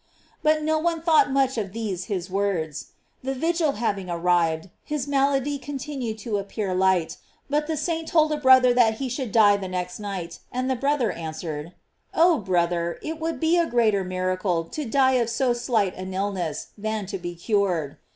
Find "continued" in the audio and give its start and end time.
5.59-6.17